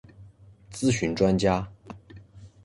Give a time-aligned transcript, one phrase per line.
[0.71, 1.67] 咨询专家